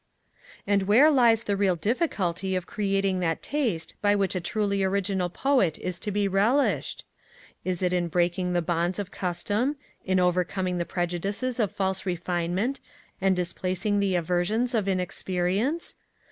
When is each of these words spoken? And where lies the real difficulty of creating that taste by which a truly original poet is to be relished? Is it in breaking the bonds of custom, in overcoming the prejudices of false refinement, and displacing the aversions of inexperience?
And 0.65 0.81
where 0.87 1.11
lies 1.11 1.43
the 1.43 1.55
real 1.55 1.75
difficulty 1.75 2.55
of 2.55 2.65
creating 2.65 3.19
that 3.19 3.43
taste 3.43 3.93
by 4.01 4.15
which 4.15 4.33
a 4.33 4.41
truly 4.41 4.81
original 4.81 5.29
poet 5.29 5.77
is 5.77 5.99
to 5.99 6.09
be 6.09 6.27
relished? 6.27 7.05
Is 7.63 7.83
it 7.83 7.93
in 7.93 8.07
breaking 8.07 8.53
the 8.53 8.63
bonds 8.63 8.97
of 8.97 9.11
custom, 9.11 9.75
in 10.03 10.19
overcoming 10.19 10.79
the 10.79 10.85
prejudices 10.89 11.59
of 11.59 11.71
false 11.71 12.03
refinement, 12.03 12.79
and 13.21 13.35
displacing 13.35 13.99
the 13.99 14.15
aversions 14.15 14.73
of 14.73 14.87
inexperience? 14.87 15.97